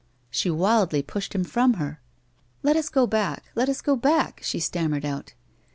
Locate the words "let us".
2.63-2.89, 3.53-3.81